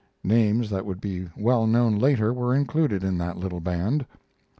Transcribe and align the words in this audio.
Names 0.23 0.71
that 0.71 0.83
would 0.87 0.99
be 0.99 1.29
well 1.37 1.67
known 1.67 1.99
later 1.99 2.33
were 2.33 2.55
included 2.55 3.03
in 3.03 3.19
that 3.19 3.37
little 3.37 3.59
band. 3.59 4.03